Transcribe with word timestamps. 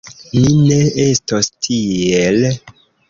Ni 0.37 0.53
ne 0.71 0.77
estos 1.03 1.51
tiel! 1.67 2.41